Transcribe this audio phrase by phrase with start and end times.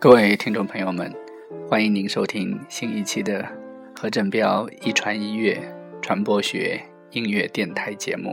[0.00, 1.12] 各位听众朋友们，
[1.68, 3.44] 欢迎您收听新一期的
[3.96, 5.60] 何振彪一传一乐
[6.00, 6.80] 传播学
[7.10, 8.32] 音乐电台节目。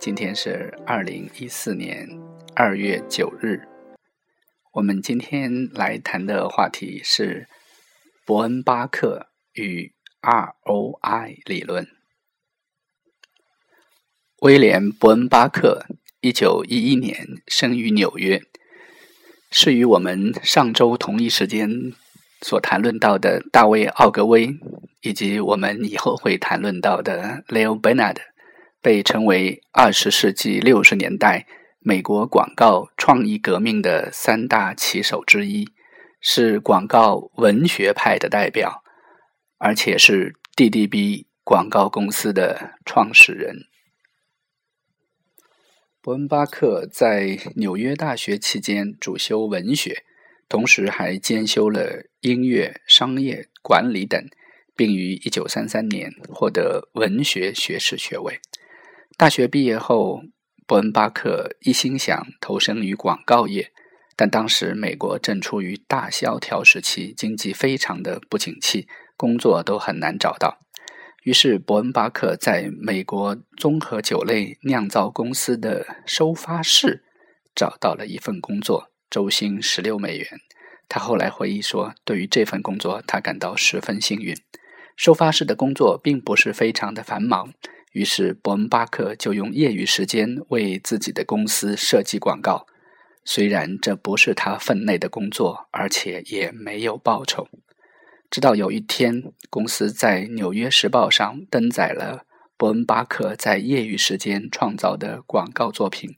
[0.00, 2.08] 今天是二零一四年
[2.56, 3.62] 二月九日。
[4.72, 7.46] 我们今天来谈的话题是
[8.26, 11.86] 伯恩巴克与 ROI 理论。
[14.40, 15.86] 威廉·伯恩巴克，
[16.20, 18.42] 一九一一年生于纽约。
[19.50, 21.70] 是与我们上周同一时间
[22.42, 24.54] 所谈论到的大卫·奥格威，
[25.00, 28.16] 以及我们以后会谈论到的 Leo Bernard，
[28.82, 31.46] 被称为二十世纪六十年代
[31.80, 35.68] 美国广告创意革命的三大旗手之一，
[36.20, 38.82] 是广告文学派的代表，
[39.58, 43.56] 而且是 DDB 广告公司的创始人。
[46.08, 50.04] 伯恩巴克在纽约大学期间主修文学，
[50.48, 54.26] 同时还兼修了音乐、商业管理等，
[54.74, 58.40] 并于1933年获得文学学士学位。
[59.18, 60.22] 大学毕业后，
[60.66, 63.70] 伯恩巴克一心想投身于广告业，
[64.16, 70.60] 但当时美国正处于大萧条时期，经济非常的不景气，工作都很难找到。
[71.24, 77.04] 于是，伯恩巴克在美国综合酒类酿造公司的收发室
[77.54, 80.26] 找到了一份工作，周薪十六美元。
[80.88, 84.34] 他后来回忆说：“对于这份工作，他感到十分幸运。
[84.96, 87.52] 收发室的工作并不是非常的繁忙，
[87.92, 92.66] 于是伯恩巴克就用业余时间为自己的公司设计广告。
[93.24, 97.48] 虽然这不是他分内的工作，而且也没有报酬。”
[98.30, 102.26] 直到有一天，公司在《纽约时报》上登载了
[102.56, 106.14] 伯恩巴克在业余时间创造的广告作品，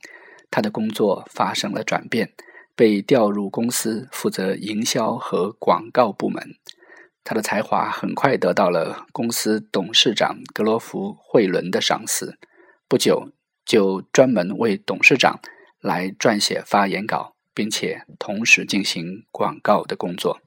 [0.50, 2.32] 他的工作发生了转变，
[2.74, 6.56] 被调入公司负责营销和广告部门。
[7.22, 12.38] 他的才华很快得到了公司董事长格罗弗·惠伦的赏识，
[12.88, 13.30] 不久
[13.64, 15.38] 就专门为董事长
[15.80, 20.40] 来撰写发言稿，并且同时进行广告的工作。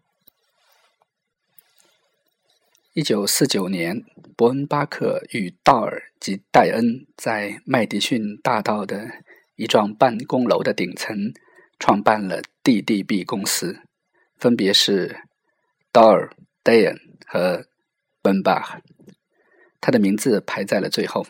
[2.95, 4.03] 一九四九年，
[4.37, 9.09] 伯恩巴克与道尔及戴恩在麦迪逊大道的
[9.55, 11.33] 一幢办公楼的顶层
[11.79, 13.79] 创办了 DDB 公司，
[14.37, 15.21] 分别是
[15.91, 16.95] 道尔、戴恩
[17.25, 17.65] 和
[18.21, 18.79] 本巴赫。
[19.81, 21.25] 他的名字排在了最后。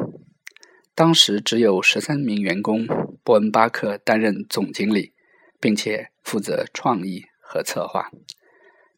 [0.93, 2.85] 当时只有十三名员工，
[3.23, 5.13] 伯恩巴克担任总经理，
[5.61, 8.11] 并且负责创意和策划。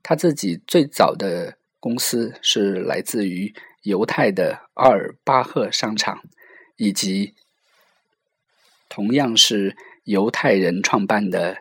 [0.01, 1.59] 他自己最早的。
[1.85, 3.53] 公司是来自于
[3.83, 6.23] 犹太的阿尔巴赫商场，
[6.77, 7.35] 以及
[8.89, 11.59] 同样是犹太人创办的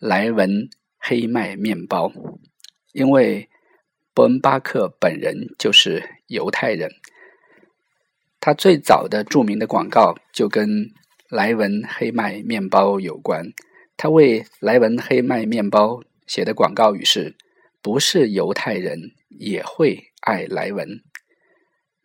[0.00, 2.12] 莱文黑麦面包。
[2.90, 3.48] 因为
[4.12, 6.90] 伯恩巴克本人就是犹太人，
[8.40, 10.90] 他最早的著名的广告就跟
[11.28, 13.52] 莱文黑麦面包有关。
[13.96, 17.36] 他为莱文黑麦面包写的广告语是
[17.84, 21.02] ：“不是犹太人。”也会爱莱文。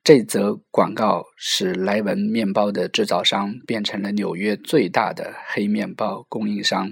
[0.03, 6.91] 这则广告使莱文面包的制造商变成了纽约最大的黑面包供应商，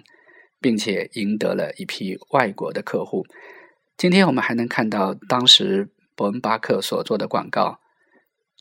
[0.61, 3.25] 并且赢得了一批外国的客户。
[3.97, 7.79] 今天我们还能看到当时伯恩巴克所做的广告，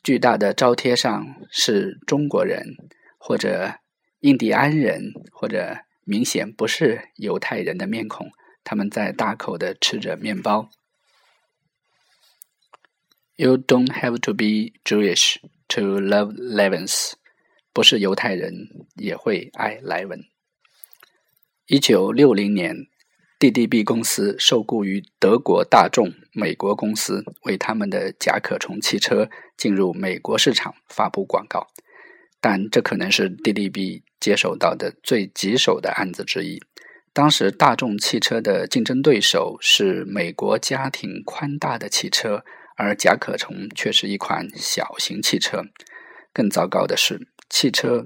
[0.01, 2.75] 巨大的招贴上是中国人
[3.19, 3.75] 或者
[4.21, 8.31] 印第安人或者明显不是犹太人的面孔，
[8.69, 10.69] 他们在大口的吃着面包。
[13.37, 15.37] You don't have to be Jewish
[15.69, 17.13] to love Levens。
[17.71, 20.25] 不是犹太人也会爱莱文。
[21.67, 22.87] 一九六零年
[23.39, 31.67] ，DDB 公司受雇于德国大众美国公司，为他们的甲壳虫汽车进入美国市场发布广告。
[32.41, 36.61] 但这可能是 DDB 接手到的最棘手的案子之一。
[37.17, 42.45] 当时大众汽车的竞争对手是美国家庭宽大的汽车。
[42.79, 45.63] 而甲壳虫却是一款小型汽车。
[46.31, 48.05] 更糟糕的是，汽车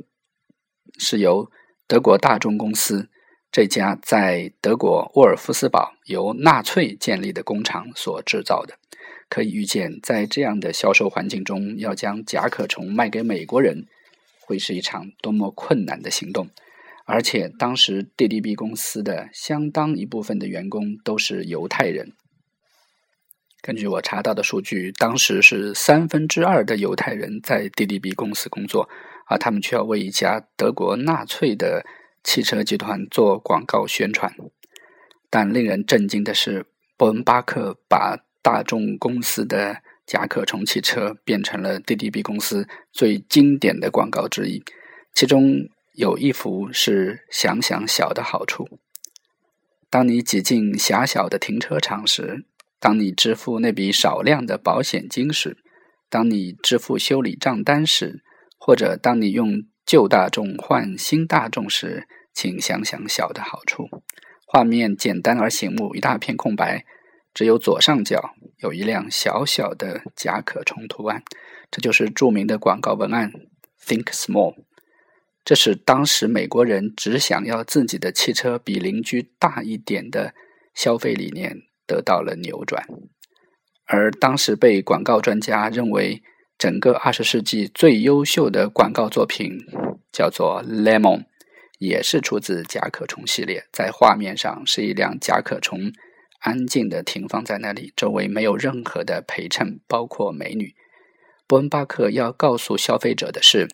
[0.98, 1.52] 是由
[1.86, 3.10] 德国大众公司
[3.52, 8.78] 这家在德国沃尔夫斯堡由纳粹建立的工厂所制造的。
[9.28, 13.86] 可以预见，在这样的销售环境中，要将甲壳虫卖给美国人，
[14.40, 16.48] 会是一场多么困难的行动。
[17.12, 22.14] 而且，当时 DDB 公司的相当一部分的员工都是犹太人。
[23.62, 28.88] 根据我查到的数据，当时是三分之二的犹太人在 DDB 公司工作，
[29.28, 31.86] 而他们却要为一家德国纳粹的
[32.24, 34.34] 汽车集团做广告宣传。
[35.30, 36.66] 但令人震惊的是，
[36.96, 44.64] 伯恩巴克把大众公司的甲壳虫汽车变成了 DDB 公司最经典的广告之一，
[45.14, 48.80] 其中有一幅是“想想小的好处”。
[49.90, 52.46] 当你挤进狭小的停车场时，
[52.80, 55.58] 当你支付那笔少量的保险金时，
[56.10, 58.24] 当你支付修理账单时，
[58.58, 63.90] 或者当你用旧大众换新大众时，请想想小的好处。
[64.46, 66.86] 画面简单而醒目，一大片空白，
[67.34, 71.24] 只有左上角有一辆小小的甲壳虫图案，
[71.70, 73.32] 这就是著名的广告文案
[73.86, 74.56] “Think Small”。
[75.44, 80.34] 这是当时美国人只想要自己的汽车比邻居大一点的
[80.74, 82.86] 消费理念得到了扭转。
[83.86, 86.22] 而当时被广告专家认为
[86.58, 89.58] 整个二十世纪最优秀的广告作品，
[90.12, 91.20] 叫做《Lemon》。
[91.80, 95.92] 也是出自甲壳虫系列，在画面上是一辆甲壳虫，
[96.42, 100.76] 安静的停放在那里，周围没有任何的陪衬，包括美女。
[101.48, 103.68] 伯恩巴克要告诉消费者的是，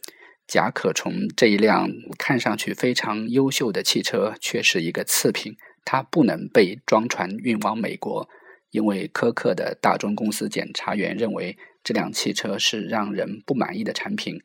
[0.48, 8.28] 甲壳虫这一辆看上去非常优秀的汽车，却是一个次品，它不能被装船运往美国，
[8.72, 14.40] 因为苛刻的大众公司检查员认为这辆汽车是让人不满意的产品。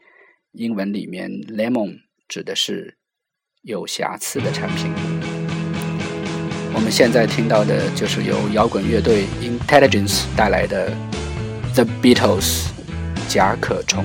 [0.53, 2.99] 英文里面，lemon 指的是。
[3.65, 4.91] 有瑕疵的产品。
[6.75, 10.93] 我们现在听到的就是由摇滚乐队 Intelligence 带来的
[11.73, 12.71] The Beatles
[13.29, 14.05] 甲壳虫。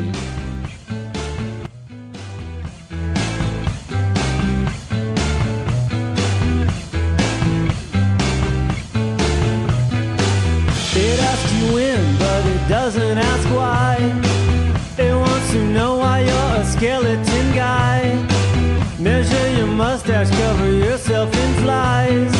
[19.77, 22.31] Mustache, cover yourself in flies.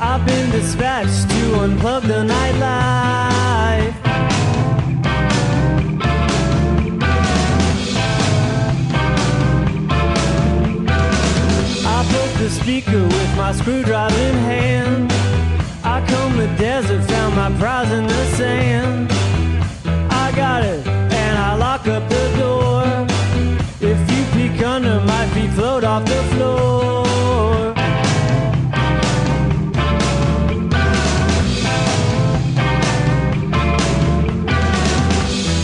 [0.00, 3.94] I've been dispatched to unplug the nightlife.
[11.84, 15.12] I broke the speaker with my screwdriver in hand.
[15.84, 19.11] I combed the desert, found my prize in the sand.
[20.60, 22.82] And I lock up the door.
[23.80, 27.74] If you peek under, my feet float off the floor.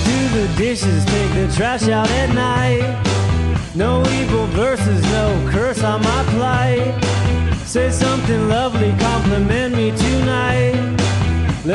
[0.07, 3.05] Do the dishes, take the trash out at night.
[3.75, 6.95] No evil verses, no curse on my plight.
[7.67, 9.58] Say something lovely, compliment.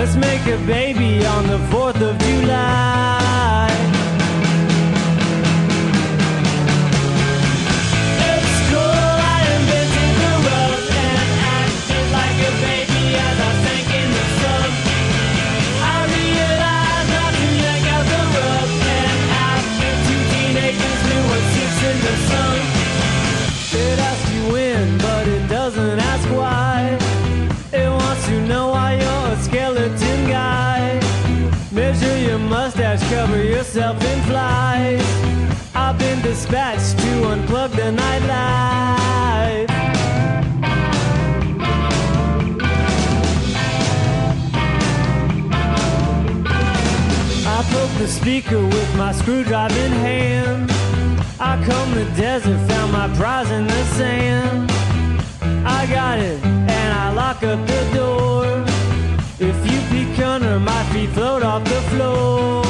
[0.04, 3.23] Let's make a baby on the 4th of July.
[48.24, 50.72] Speaker with my screwdriver in hand.
[51.42, 54.72] I combed the desert, found my prize in the sand.
[55.68, 58.46] I got it, and I lock up the door.
[59.40, 62.63] If you peek under, my feet float off the floor.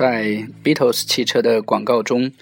[0.00, 2.32] 在 Beatles 汽车的广告中，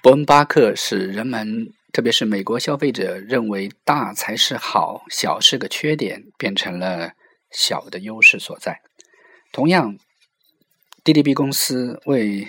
[0.00, 7.14] 伯恩巴克使人们，特别是美国消费者认为大才是好，小是个缺点，变成了
[7.50, 8.82] 小的优势所在。
[9.50, 9.98] 同样
[11.02, 12.46] ，DDB 公司为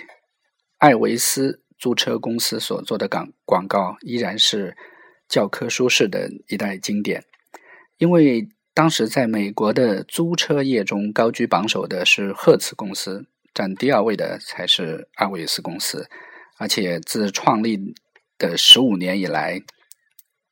[0.78, 4.76] 艾维斯租车公司所做的广广告，依然是
[5.28, 7.24] 教科书式的一代经典，
[7.98, 13.26] 因为当时在美国的租车业中高居榜首的是赫茨公司。
[13.54, 16.08] 占第二位的才是艾维斯公司，
[16.58, 17.94] 而且自创立
[18.38, 19.60] 的十五年以来，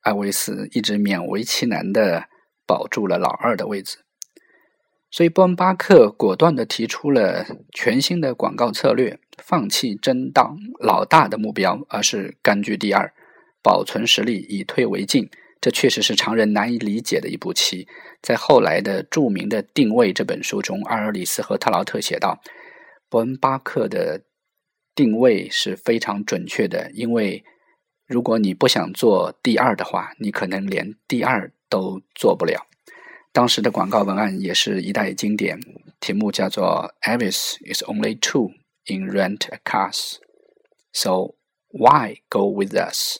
[0.02, 2.28] 艾维斯一直勉为其难的
[2.66, 3.98] 保住了老二的位置。
[5.10, 13.12] 所以，波恩巴克果断的提出了全新的广告策略，放弃争当老大的目标，而是甘居第二，
[13.60, 15.28] 保存实力，以退为进。
[15.60, 17.88] 这确实是常人难以理解的一步棋。
[18.22, 22.40] 在后来的著名的《定位》这本书中，阿尔里斯和特劳特写道
[23.10, 24.22] ：“伯恩巴克的
[24.94, 27.44] 定位是非常准确的，因为
[28.06, 32.66] 如果你不想做第二的话，你可能连第二都做不了。”
[33.32, 35.60] 当时的广告文案也是一代经典，
[36.00, 38.52] 题目叫做 “Avis is only two
[38.86, 40.16] in rent a cars,
[40.92, 41.34] so
[41.68, 43.18] why go with us？”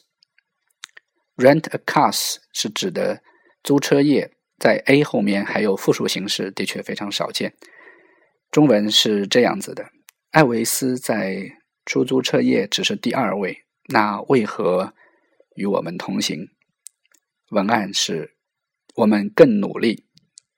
[1.37, 3.21] Rent a cars 是指的
[3.63, 7.53] 租车业，在 A 后面还有复数形式，的确非常少见。
[8.51, 9.91] 中文是这样子的：
[10.31, 14.93] 艾维斯在出租车业只是第二位，那为何
[15.55, 16.49] 与我们同行？
[17.49, 18.35] 文案是。
[18.95, 20.03] 我们更努力。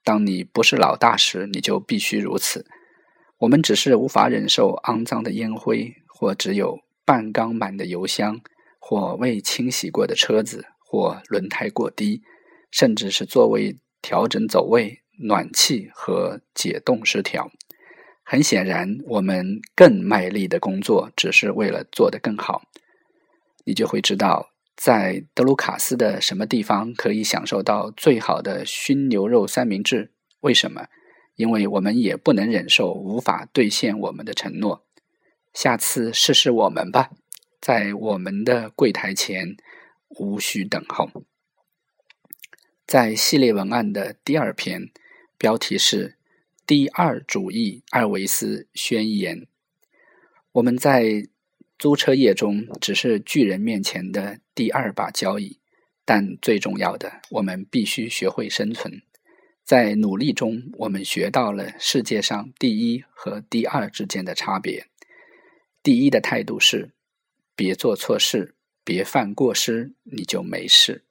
[0.03, 2.65] 当你不是老大时，你就必须如此。
[3.37, 8.41] 我们只是无法忍受肮脏的烟灰，或只有半缸满的油箱，
[8.79, 12.23] 或未清洗过的车子，或轮胎过低，
[12.71, 17.51] 甚至是座位调整走位、暖气和解冻失调。
[18.33, 22.63] 很显然，我们更卖力的工作，只是为了做得更好。
[23.63, 24.49] 你就会知道。
[24.75, 30.11] 在德鲁卡斯的什么地方可以享受到最好的熏牛肉三明治？
[30.39, 30.87] 为什么？
[31.35, 34.83] 因为我们也不能忍受无法兑现我们的承诺。
[35.53, 37.11] 下次试试我们吧，
[37.61, 39.55] 在我们的柜台前
[40.09, 41.11] 无需等候。
[42.87, 44.89] 在系列文案的第二篇，
[45.37, 46.17] 标题是
[46.65, 49.47] “第二主义艾维斯宣言”。
[50.53, 51.27] 我们在。
[51.79, 55.59] 租车业中只是巨人面前的第二把交椅，
[56.05, 59.01] 但最重要的，我们必须学会生存。
[59.65, 64.87] 在努力中，我们学到了世界上第一和第二之间的差别。
[65.81, 66.93] 第一的态度是：
[67.53, 68.55] 别做错事，
[68.85, 71.01] 别犯过失，你就没事；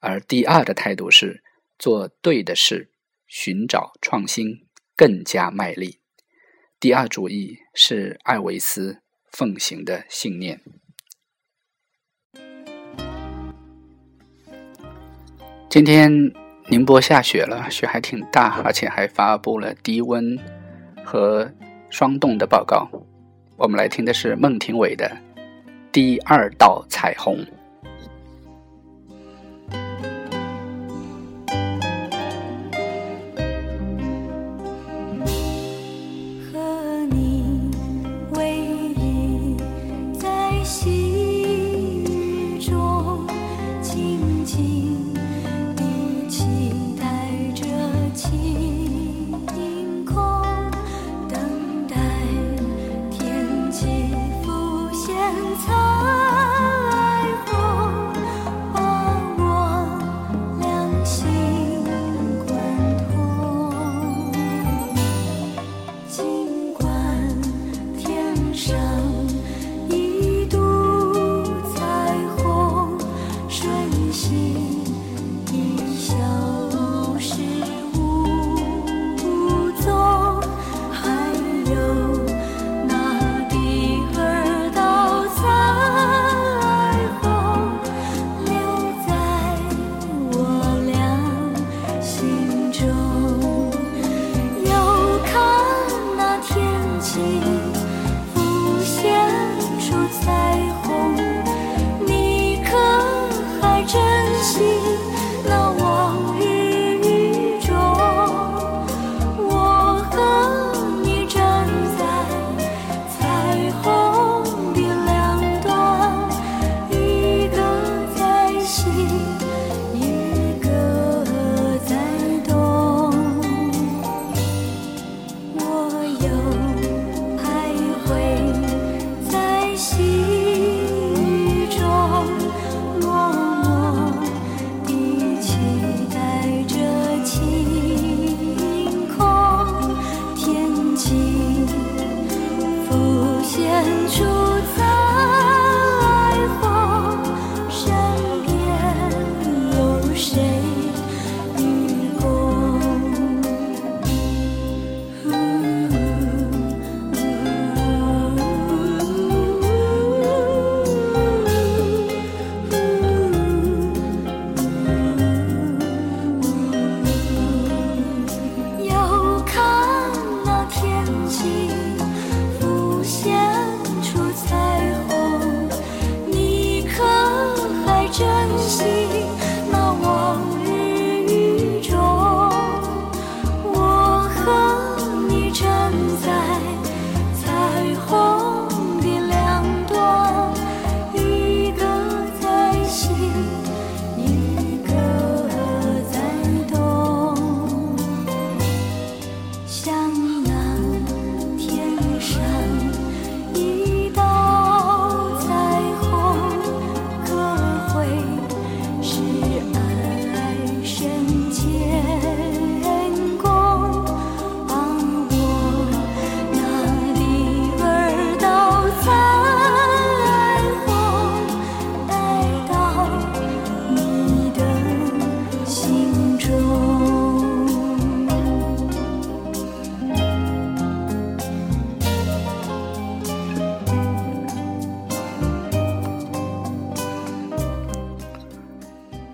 [0.00, 1.44] 而第二的态度是：
[1.78, 2.90] 做对的事，
[3.28, 4.66] 寻找创新，
[4.98, 6.00] 更加卖力。
[6.78, 8.98] 第二主义是艾维斯。
[9.30, 10.58] 奉行的信念。
[15.68, 16.10] 今天
[16.68, 20.36] 宁波下雪了，雪还挺大，而且还发布了低温
[21.04, 21.52] 和
[21.90, 22.90] 霜冻的报告。
[23.56, 25.06] 我们来听的是孟庭苇的
[25.92, 27.36] 《第二道彩虹》。
[44.48, 45.12] 心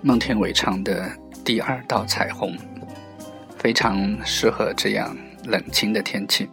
[0.07, 1.09] 孟天伟唱的
[1.43, 2.55] 《第二道彩虹》，
[3.57, 6.47] 非常适合这样冷清的天气。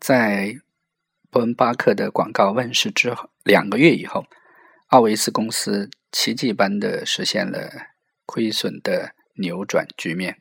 [0.00, 0.56] 在
[1.30, 4.26] 伯恩巴克的广告问世之后两个月以后，
[4.88, 7.70] 奥维斯公司奇迹般的实现了
[8.26, 10.38] 亏损的扭转局面。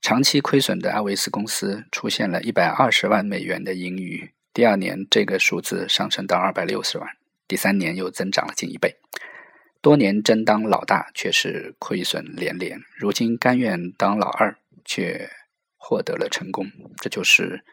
[0.00, 7.08] 长期亏损的阿维斯公司出现了一百二十万美元的盈余，第二年这个数字上升到二百六十万，
[7.48, 8.94] 第三年又增长了近一倍。
[9.80, 15.30] 多年争当老大，却是亏损连连，如今甘愿当老二，却
[15.76, 16.70] 获得了成功。
[16.98, 17.64] 这就是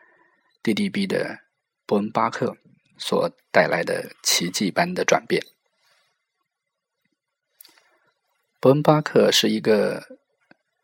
[0.63, 1.39] DDB 的
[1.85, 2.57] 伯恩巴克
[2.97, 5.43] 所带来的奇迹般的转变。
[8.59, 10.17] 伯恩巴克是一个。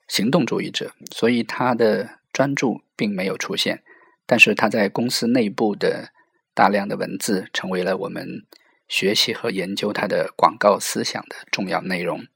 [0.05, 3.81] 行动主义者，所以他的专注并没有出现，
[4.27, 6.12] 但是他在公司内部的
[6.53, 8.45] 大量的文字成为了我们
[8.93, 12.27] 学习和研究他的广告思想的重要内容。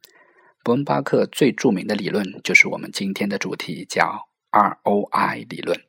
[0.63, 5.80] 伯恩巴克最著名的理论就是我们今天的主题，叫 ROI 理论。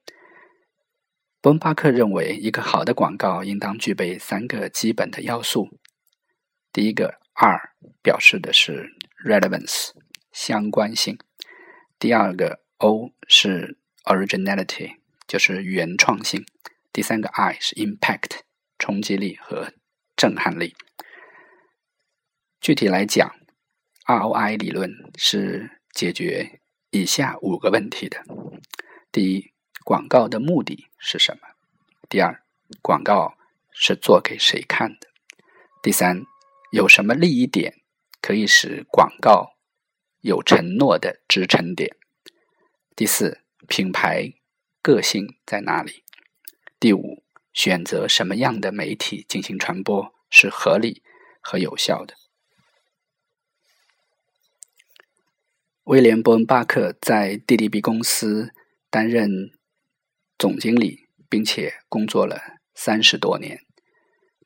[1.40, 5.70] 伯恩巴克认为，一个好的广告应当具备三个基本的要素。
[6.70, 7.70] 第一个 R
[8.02, 8.90] 表示的是
[9.26, 9.92] relevance
[10.30, 11.18] 相关性。
[11.98, 16.42] 第二个 O 是 originality，就是原创性；
[16.92, 18.40] 第三个 I 是 impact，
[18.78, 19.72] 冲击力和
[20.18, 20.74] 震撼力。
[22.60, 23.36] 具体来讲
[24.04, 28.24] ，ROI 理论是解决以下五个问题的：
[29.12, 29.52] 第一，
[29.84, 31.48] 广告的目的是什么？
[32.08, 32.42] 第二，
[32.82, 33.38] 广告
[33.72, 35.08] 是做给谁看的？
[35.80, 36.24] 第三，
[36.72, 37.80] 有什么利益点
[38.20, 39.54] 可以使广告？
[40.20, 41.96] 有承诺的支撑点。
[42.96, 44.34] 第四，品牌
[44.82, 46.02] 个性在哪里？
[46.80, 47.17] 第五，
[47.52, 51.02] 选择什么样的媒体进行传播是合理
[51.40, 52.14] 和有效的？
[55.84, 58.52] 威廉·伯恩巴克在 DDB 公司
[58.90, 59.52] 担任
[60.38, 63.64] 总经理，并且工作了三十多年。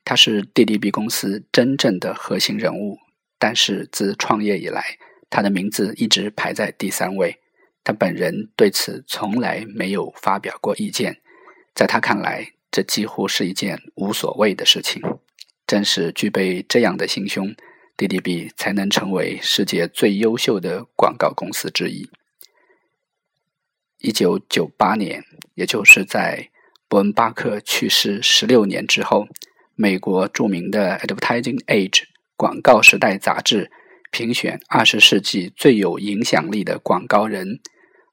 [0.05, 2.97] 他是 DDB 公司真正的核心人物，
[3.37, 4.97] 但是自创业以来，
[5.29, 7.41] 他的名字一直排在第三位，
[7.83, 11.21] 他本人对此从来没有发表过意见。
[11.75, 14.99] 在他看来，这几乎是一件无所谓的事情。
[15.67, 17.53] 正是具备这样的心胸
[17.95, 22.09] ，DDB 才能成为世界最优秀的广告公司之一。
[23.99, 26.49] 一九九八年，也就是在
[26.87, 29.27] 伯恩巴克去世十六年之后，
[29.75, 31.89] 美国著名的《Advertising Age》
[32.35, 33.71] 广告时代杂志。
[34.09, 37.59] 评选二十世纪最有影响力的广告人，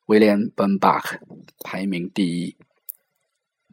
[0.06, 1.18] 威廉·本巴克
[1.62, 2.56] 排名第一。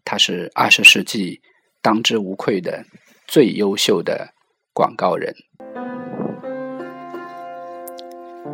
[0.10, 1.42] 他是二十世纪
[1.82, 2.86] 当之无愧的
[3.28, 4.30] 最优秀的
[4.74, 5.36] 广告人。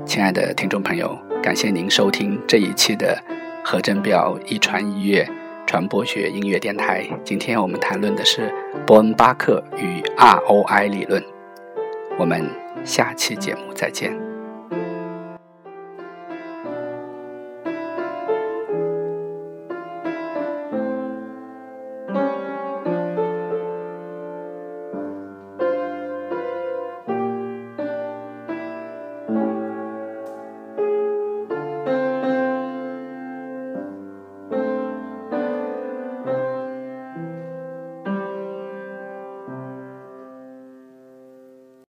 [0.03, 3.23] 亲爱的听众朋友，感谢您收听这一期的
[3.63, 5.29] 何振彪一传一乐
[5.67, 7.07] 传播学音乐电台。
[7.23, 8.51] 今天我们谈论的是
[8.87, 11.23] 伯恩巴克与 ROI 理论。
[12.17, 12.49] 我们。
[12.85, 14.22] 下期节目再见。